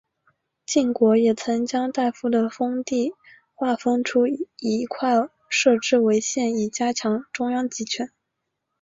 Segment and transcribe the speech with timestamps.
[0.65, 3.13] 晋国也曾将大夫的封地
[3.53, 5.13] 划分出一块
[5.47, 8.11] 设置为县以加强中央集权。